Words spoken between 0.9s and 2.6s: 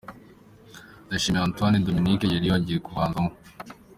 Ndayishimiye Antoine Dominique yari